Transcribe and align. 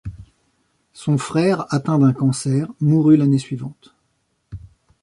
Son 0.93 1.19
frère, 1.19 1.71
atteint 1.71 1.99
d'un 1.99 2.11
cancer, 2.11 2.67
mourut 2.79 3.17
l'année 3.17 3.37
suivante. 3.37 3.93